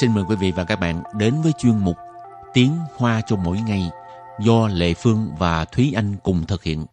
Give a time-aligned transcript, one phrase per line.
[0.00, 1.96] xin mời quý vị và các bạn đến với chuyên mục
[2.54, 3.90] Tiếng Hoa cho mỗi ngày
[4.40, 6.86] do Lệ Phương và Thúy Anh cùng thực hiện.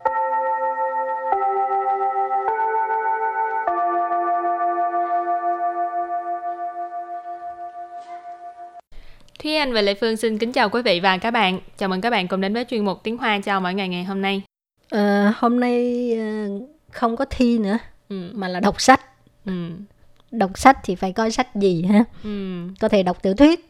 [9.40, 11.60] Thúy Anh và Lệ Phương xin kính chào quý vị và các bạn.
[11.78, 14.04] Chào mừng các bạn cùng đến với chuyên mục Tiếng Hoa cho mỗi ngày ngày
[14.04, 14.42] hôm nay.
[14.90, 16.48] Ờ, hôm nay ờ,
[16.92, 17.78] không có thi nữa
[18.10, 18.32] Ừ.
[18.34, 19.02] mà là đọc sách.
[19.46, 19.52] Ừ.
[20.34, 22.04] Đọc sách thì phải coi sách gì ha?
[22.24, 22.62] Ừ.
[22.80, 23.70] Có thể đọc tiểu thuyết,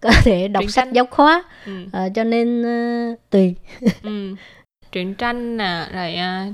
[0.00, 0.92] có thể đọc Truyện sách tranh.
[0.94, 1.44] giáo khoa.
[1.66, 1.72] Ừ.
[1.92, 3.54] Ờ, cho nên ờ, tùy.
[4.02, 4.34] ừ.
[4.92, 6.46] Truyện tranh nè, rồi à,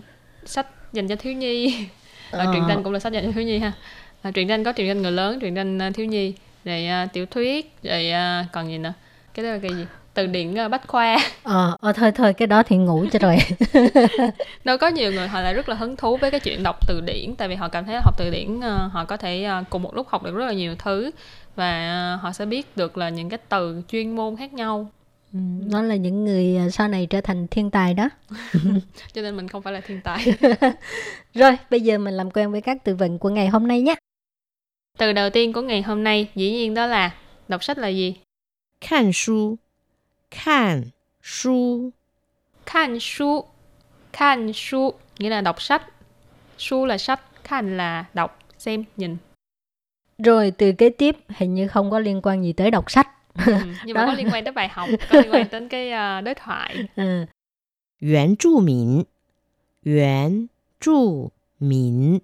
[0.45, 1.87] sách dành cho thiếu nhi.
[2.31, 2.53] Ờ, Ờ.
[2.53, 3.73] Truyện tranh cũng là sách dành cho thiếu nhi ha.
[4.23, 7.07] À, truyện tranh có truyện tranh người lớn, truyện tranh à, thiếu nhi, rồi à,
[7.13, 8.93] tiểu thuyết, rồi à, còn gì nữa?
[9.35, 9.87] Cái đó là cái gì?
[10.17, 11.17] Từ điển à, bách khoa.
[11.43, 13.37] Ờ, ờ, thôi thôi cái đó thì ngủ cho rồi.
[14.65, 17.01] đâu có nhiều người họ lại rất là hứng thú với cái chuyện đọc từ
[17.01, 19.65] điển tại vì họ cảm thấy là học từ điển ờ, họ có thể ờ,
[19.71, 21.11] cùng một lúc học được rất là nhiều thứ
[21.57, 24.91] và ờ, họ sẽ biết được là những cái từ chuyên môn khác nhau
[25.33, 25.39] Ừ,
[25.71, 28.09] nó là những người ờ, sau này trở thành thiên tài đó.
[29.13, 30.27] cho nên mình không phải là thiên tài
[31.35, 33.95] Rồi, bây giờ mình làm quen với các từ vựng của ngày hôm nay nhé.
[34.99, 37.11] từ đầu tiên của ngày hôm nay dĩ nhiên đó là
[37.49, 38.15] đọc sách là gì
[40.32, 41.92] 看书，
[42.66, 43.46] 看书， khan su
[44.14, 45.82] khan su nghĩa là đọc sách
[46.58, 49.18] su là sách khan là đọc xem nhìn
[50.18, 53.08] Rồi từ kế tiếp hình như không có liên quan gì tới đọc sách.
[53.46, 53.54] ừ.
[53.86, 54.08] nhưng mà Đó.
[54.08, 57.28] có liên quan tới bài học có liên quan đến cái ờ, đối thoại Ừ.
[58.00, 59.06] 原住民，
[59.84, 60.50] 原
[60.80, 62.20] 住民，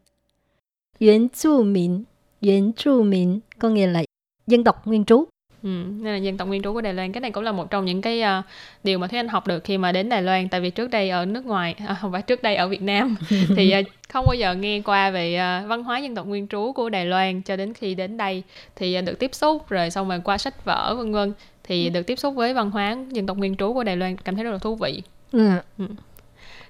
[0.99, 2.03] Yuan Chu Min,
[2.41, 4.03] Yuan Chu Min có nghĩa là
[4.47, 5.25] dân tộc nguyên trú.
[5.62, 7.70] Ừ, nên là dân tộc nguyên trú của Đài Loan cái này cũng là một
[7.70, 8.44] trong những cái uh,
[8.84, 11.10] điều mà Thúy Anh học được khi mà đến Đài Loan tại vì trước đây
[11.10, 13.16] ở nước ngoài à, không phải trước đây ở Việt Nam
[13.56, 16.72] thì uh, không bao giờ nghe qua về uh, văn hóa dân tộc nguyên trú
[16.72, 18.42] của Đài Loan cho đến khi đến đây
[18.76, 21.32] thì uh, được tiếp xúc rồi xong rồi qua sách vở vân vân
[21.64, 21.90] thì ừ.
[21.90, 24.44] được tiếp xúc với văn hóa dân tộc nguyên trú của Đài Loan cảm thấy
[24.44, 25.02] rất là thú vị.
[25.32, 25.50] Ừ.
[25.78, 25.86] ừ.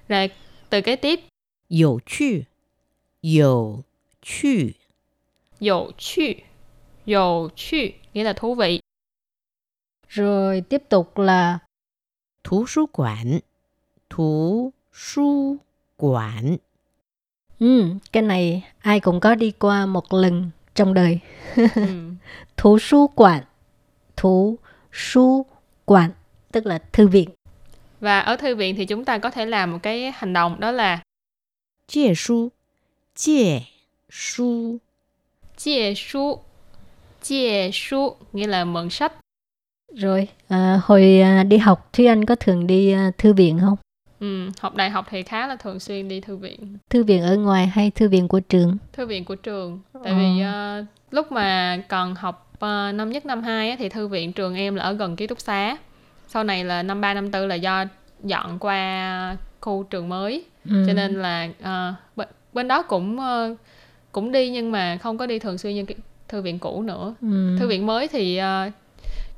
[0.09, 0.29] Rồi
[0.69, 1.19] từ kế tiếp.
[1.69, 2.25] Dầu chu.
[3.21, 3.83] Dầu
[4.21, 4.49] chu.
[5.59, 6.23] Dầu chu.
[7.05, 7.77] Dầu chu
[8.13, 8.79] nghĩa là thú vị.
[10.13, 11.59] Rồi tiếp tục là
[12.43, 13.39] Thú sư quản.
[14.09, 15.57] Thú sư
[15.97, 16.57] quản.
[17.59, 21.19] Ừ, cái này ai cũng có đi qua một lần trong đời.
[21.55, 21.63] Ừ.
[22.57, 23.43] Thú sư quản.
[24.17, 24.57] Thú
[24.91, 25.41] sư
[25.85, 26.11] quản
[26.51, 27.29] Tức là thư viện.
[27.99, 30.71] Và ở thư viện thì chúng ta có thể làm một cái hành động đó
[30.71, 31.03] là
[31.87, 32.49] Chia su
[33.15, 33.59] Chia
[34.09, 34.77] su
[35.57, 36.43] Chia su
[37.21, 39.22] Chia su nghĩa là mượn sách.
[39.95, 43.77] Rồi à, hồi à, đi học Thúy Anh có thường đi à, thư viện không?
[44.19, 47.37] ừ, học đại học thì khá là thường xuyên đi thư viện Thư viện ở
[47.37, 48.77] ngoài hay thư viện của trường?
[48.93, 53.43] thư viện của trường tại vì ờ, lúc mà còn học ờ, năm nhất năm
[53.43, 55.77] hai thì thư viện trường em là ở gần ký túc xá
[56.27, 57.85] sau này là năm ba năm tư là do
[58.23, 60.83] dọn qua khu trường mới Ừ.
[60.87, 63.55] cho nên là ờ, bên, bên đó cũng ờ,
[64.11, 65.85] cũng đi nhưng mà không có đi thường xuyên như
[66.27, 67.55] thư viện cũ nữa ừ.
[67.59, 68.69] thư viện mới thì ờ,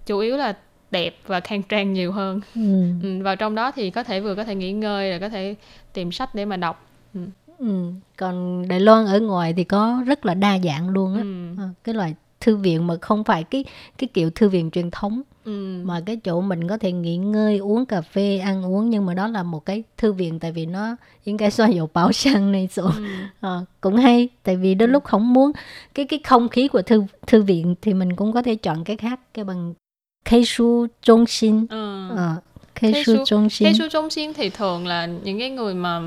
[0.06, 0.58] chủ yếu là
[0.92, 2.42] đẹp và khang trang nhiều hơn.
[2.56, 2.84] Ừ.
[3.04, 5.56] ừ, vào trong đó thì có thể vừa có thể nghỉ ngơi rồi có thể
[5.94, 6.88] tìm sách để mà đọc.
[7.60, 7.92] Ừ.
[8.18, 11.22] Còn Đài Loan ở ngoài thì có rất là đa dạng luôn á.
[11.22, 13.66] ừ, Ờ, Cái loại thư viện mà không phải cái
[13.98, 17.58] cái kiểu thư viện truyền thống ừ, mà cái chỗ mình có thể nghỉ ngơi
[17.58, 20.66] uống cà phê ăn uống nhưng mà đó là một cái thư viện tại vì
[20.66, 20.96] nó
[21.26, 23.04] những cái xoa dầu bảo sang này số ừ,
[23.40, 25.52] Ờ, cũng hay tại vì đôi lúc không muốn
[25.94, 28.98] cái cái không khí của thư thư viện thì mình cũng có thể chọn cái
[28.98, 29.74] khác cái bằng
[30.31, 32.09] cây su trung心ừ.
[32.17, 32.35] ờ,
[32.81, 36.01] cây Cây su su- trung Cái心số trung心thì thường là những cái người mà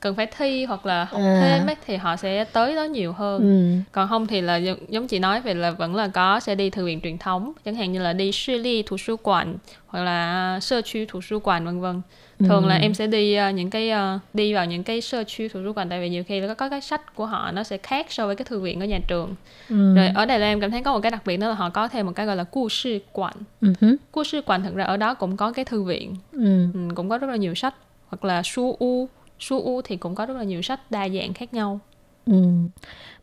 [0.00, 1.40] cần phải thi hoặc là học À.
[1.42, 3.40] thêm ấy, thì họ sẽ tới đó nhiều hơn.
[3.42, 3.82] ừ.
[3.92, 6.70] Còn không thì là giống- giống chị nói về là vẫn là có sẽ đi
[6.70, 9.56] thư viện truyền thống, chẳng hạn như là đi sư ly图书馆
[9.86, 12.02] hoặc là sơ区图书馆vân vân.
[12.39, 12.69] thường ừ.
[12.69, 15.61] là em sẽ đi uh, những cái uh, đi vào những cái sơ chiêu thủ
[15.61, 18.05] rút quản tại vì nhiều khi có, có cái sách của họ nó sẽ khác
[18.09, 19.35] so với cái thư viện ở nhà trường
[19.69, 19.95] ừ.
[19.95, 21.69] rồi ở đây là em cảm thấy có một cái đặc biệt đó là họ
[21.69, 23.73] có thêm một cái gọi là cu sư quản uh-huh.
[23.81, 26.67] Ừ cu sư quản thực ra ở đó cũng có cái thư viện ừ.
[26.73, 27.75] Ừ, cũng có rất là nhiều sách
[28.07, 29.07] hoặc là su u
[29.39, 31.79] su u thì cũng có rất là nhiều sách đa dạng khác nhau
[32.25, 32.43] ừ.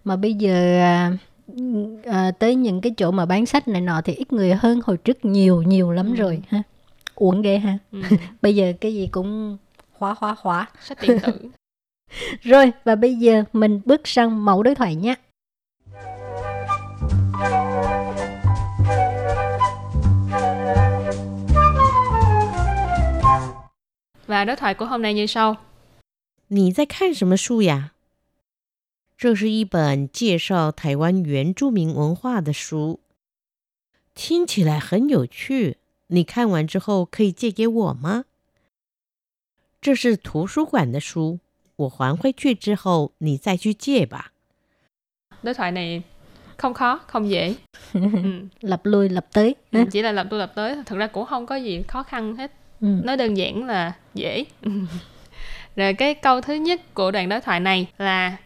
[0.05, 1.13] mà bây giờ à,
[1.57, 1.63] ừ,
[2.05, 4.97] à tới những cái chỗ mà bán sách này nọ thì ít người hơn hồi
[4.97, 6.15] trước nhiều nhiều lắm ừ.
[6.15, 6.63] rồi ha
[7.16, 8.02] uổng ghê ha ừ.
[8.42, 9.58] bây giờ cái gì cũng
[9.92, 11.50] hóa hóa hóa sách điện tử
[12.42, 15.16] rồi và bây giờ mình bước sang mẫu đối thoại nhé
[24.28, 25.56] và đối thoại của hôm nay như sau
[26.48, 27.94] 你在看什么书呀？
[29.18, 33.00] 这是一本介绍台湾原住民文化的书。
[34.14, 38.26] 听起来很有趣， 你看完之后可以借给我吗？
[39.82, 41.40] 这是图书馆的书，
[41.76, 44.32] 我还回去之后你再去借吧。
[45.44, 46.04] đối thoại này
[46.58, 47.56] không khó không dễ
[47.94, 48.48] ừ.
[48.62, 49.86] lặp lui lặp tới Ừ, ha.
[49.92, 52.52] chỉ là lặp tu lặp tới thực ra cũng không có gì khó khăn hết
[52.82, 52.88] Ừ.
[53.04, 54.46] nó đơn giản là dễ
[55.76, 58.38] rồi cái câu thứ nhất của đoạn đối thoại này là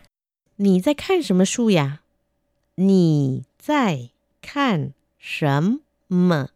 [0.58, 2.00] 你在看什么书呀？
[2.76, 4.10] 你在
[4.42, 6.50] 看什么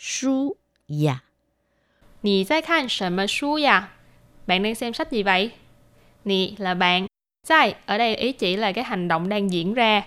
[0.00, 0.56] 书
[0.86, 1.22] 呀？
[2.22, 3.92] Nì在看什么书呀?
[4.46, 5.50] Bạn đang xem sách gì vậy?
[6.24, 7.06] Nì là bạn.
[7.46, 10.02] Zai ở đây ý chỉ là cái hành động đang diễn ra.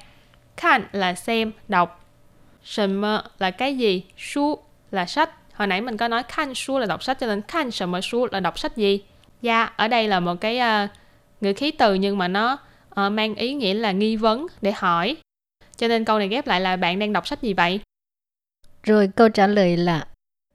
[0.57, 2.05] Khan là xem, đọc.
[2.63, 3.01] Sầm
[3.39, 4.03] là cái gì?
[4.17, 4.57] Su
[4.91, 5.29] là sách.
[5.53, 8.27] Hồi nãy mình có nói khan su là đọc sách cho nên khan sầm su
[8.31, 9.03] là đọc sách gì?
[9.43, 10.89] Ya ở đây là một cái uh,
[11.41, 12.57] ngữ khí từ nhưng mà nó
[12.89, 15.15] uh, mang ý nghĩa là nghi vấn để hỏi.
[15.77, 17.79] Cho nên câu này ghép lại là bạn đang đọc sách gì vậy?
[18.83, 20.07] rồi câu trả lời là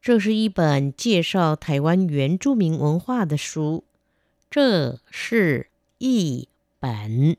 [0.06, 3.84] 这是一本介绍台湾原住民文化的书。
[4.50, 6.46] 这是一
[6.78, 7.38] 本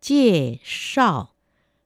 [0.00, 1.30] 介绍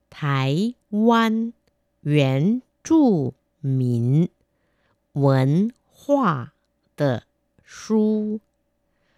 [0.08, 1.52] 台湾
[2.00, 4.30] 原住民
[5.12, 6.54] 文化
[6.96, 7.24] 的
[7.62, 8.40] 书。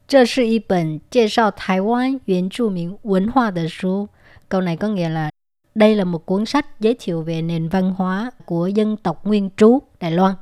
[0.08, 4.08] 这是一本介绍台湾原住民文化的书.
[4.48, 5.30] Câu này có nghĩa là
[5.74, 9.50] đây là một cuốn sách giới thiệu về nền văn hóa của dân tộc nguyên
[9.56, 10.34] trú Đài Loan.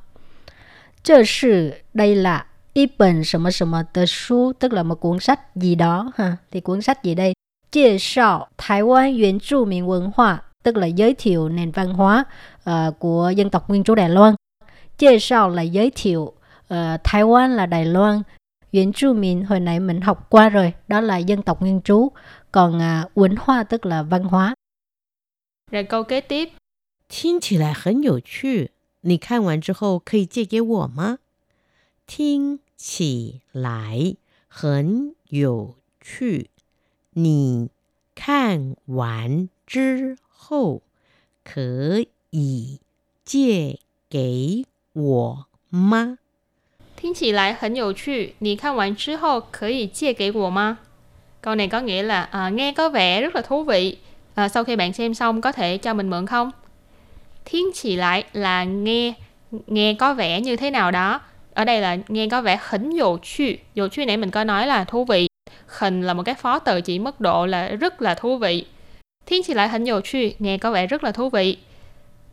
[1.02, 6.36] 这是 đây là 一本什么什么的书 tức là một cuốn sách gì đó ha.
[6.50, 7.34] Thì cuốn sách gì đây?
[7.70, 12.24] 介绍台湾原住民文化 tức là giới thiệu nền văn hóa
[12.64, 14.34] ờ, của dân tộc nguyên trú Đài Loan.
[14.98, 16.32] 介绍 là giới thiệu,
[16.68, 18.22] ờ, Thái Quan là Đài Loan,
[18.72, 22.12] Yuan Chu Min hồi nãy mình học qua rồi, đó là dân tộc nguyên trú.
[22.52, 24.54] Còn à,文化 tức là văn hóa.
[25.70, 26.52] Rồi câu kế tiếp
[27.08, 28.70] 听起来很有趣，
[29.00, 31.18] 你看完之后可以借给我吗？
[32.06, 34.16] 听起来
[34.48, 36.50] 很有趣，
[37.14, 37.70] 你
[38.14, 40.82] 看完之后
[41.44, 42.80] 可以
[43.24, 46.18] 借给我吗？
[46.96, 50.78] Thiên chỉ lại很有趣, Nì khăn hoàn之后可以借给我吗?
[51.42, 53.98] Câu này có nghĩa là à, nghe có vẻ rất là thú vị.
[54.34, 56.50] À, sau khi bạn xem xong có thể cho mình mượn không?
[57.44, 59.12] Thiên chỉ lại là nghe
[59.66, 61.20] nghe có vẻ như thế nào đó.
[61.54, 63.58] Ở đây là nghe có vẻ hỉnh dụ趣.
[63.74, 65.28] Dụ趣nãy mình có nói là thú vị.
[65.66, 68.66] Hình là một cái phó từ chỉ mức độ là rất là thú vị.
[69.26, 71.56] Thiên chỉ lại hỉnh dụ趣, nghe có vẻ rất là thú vị.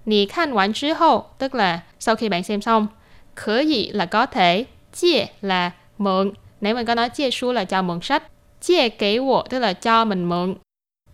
[0.06, 2.88] Nì khăn hoàn之后, tức là sau khi bạn xem xong,
[3.36, 6.32] khở gì là có thể, chia là mượn.
[6.62, 8.24] Nãy mình có nói chia su là cho mượn sách.
[8.62, 10.56] Chia kỹ wo tức là cho mình mượn.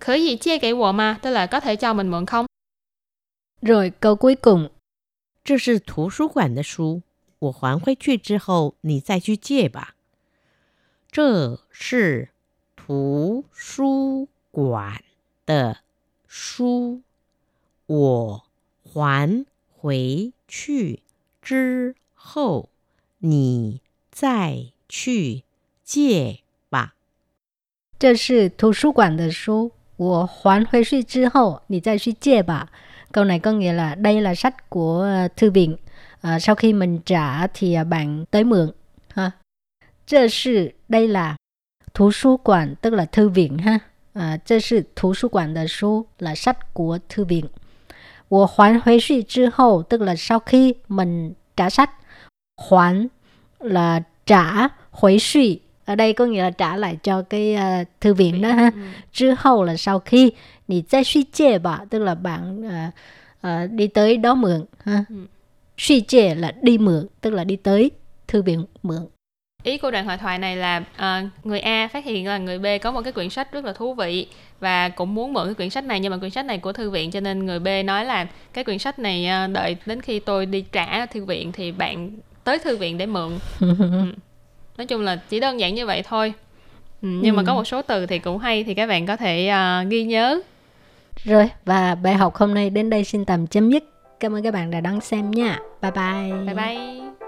[0.04, 2.46] Khở gì chia kỹ wo mà, tức là có thể cho mình mượn không?
[3.62, 4.70] Rồi câu cuối cùng,
[5.44, 7.02] 这是图书馆的书，
[7.40, 9.96] 我还回去之后你再去借吧。
[11.12, 12.30] 这是
[12.76, 15.04] 图书馆
[15.46, 15.78] 的
[16.28, 17.02] 书，
[17.88, 18.44] 我
[18.84, 19.46] 还
[19.76, 21.02] 回去
[21.42, 22.70] 之后
[23.18, 23.82] 你
[24.12, 25.44] 再去
[25.84, 26.96] 借吧。
[27.98, 32.68] 这是图书馆的书， 我还回去之后你再去借吧.
[33.12, 35.78] Câu này có nghĩa là đây là sách của ờ, thư viện.
[36.22, 38.72] Ờ, sau khi mình trả thì ờ, bạn tới mượn.
[39.14, 39.32] Ha.
[40.06, 41.36] 这是 đây là
[41.94, 43.80] 图书馆 tức là thư viện ha.
[44.14, 47.50] À, 这是图书馆的书 là sách của thư viện.
[48.28, 51.90] 我还回去之后 tức là sau khi mình trả sách.
[52.58, 53.10] 还
[53.60, 58.43] là trả, 回去 ở đây có nghĩa là trả lại cho cái uh, thư viện
[58.43, 58.71] đó ha.
[58.75, 58.81] Ừ.
[59.13, 60.33] 之后 là sau khi,
[60.69, 62.95] nì zai suy chê bà, tức là bạn uh,
[63.47, 65.05] uh, đi tới đó mượn ha.
[65.09, 65.15] Ừ.
[65.79, 67.91] Suy chê là đi mượn, tức là đi tới
[68.29, 69.07] thư viện mượn.
[69.63, 72.67] Ý của đoạn hội thoại này là uh, người A phát hiện là người B
[72.83, 74.27] có một cái quyển sách rất là thú vị
[74.61, 76.91] và cũng muốn mượn cái quyển sách này nhưng mà quyển sách này của thư
[76.91, 80.21] viện cho nên người B nói là cái quyển sách này uh, đợi đến khi
[80.21, 82.11] tôi đi trả thư viện thì bạn
[82.45, 83.39] tới thư viện để mượn.
[83.61, 84.15] Ừ.
[84.79, 86.33] Nói chung là chỉ đơn giản như vậy thôi.
[87.03, 87.45] Ừ, nhưng mà Ừ.
[87.47, 90.41] có một số từ thì cũng hay thì các bạn có thể à, ghi nhớ.
[91.25, 93.85] Rồi và bài học hôm nay đến đây xin tạm chấm dứt.
[94.21, 95.59] Cảm ơn các bạn đã đón xem nha.
[95.83, 96.33] Bye bye.
[96.47, 97.24] Bye bye.